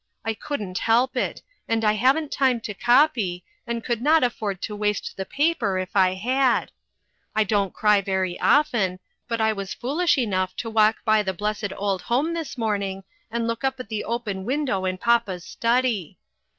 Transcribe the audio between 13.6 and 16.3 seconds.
up at the open window in papa's study